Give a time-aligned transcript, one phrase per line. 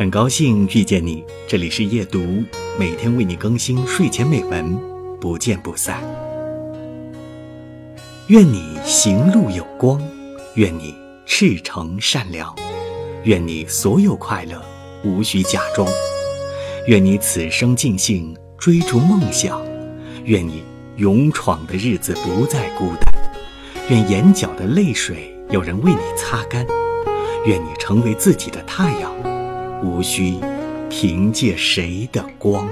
[0.00, 2.42] 很高兴遇见你，这里是夜读，
[2.78, 4.74] 每天为你更新睡前美文，
[5.20, 6.02] 不见不散。
[8.28, 10.00] 愿你行路有光，
[10.54, 10.94] 愿你
[11.26, 12.56] 赤诚善良，
[13.24, 14.58] 愿你所有快乐
[15.04, 15.86] 无需假装，
[16.86, 19.62] 愿你此生尽兴追逐梦想，
[20.24, 20.62] 愿你
[20.96, 23.22] 勇闯的日子不再孤单，
[23.90, 26.66] 愿眼角的泪水有人为你擦干，
[27.44, 29.29] 愿你成为自己的太阳。
[29.82, 30.38] 无需
[30.88, 32.68] 凭借谁的光。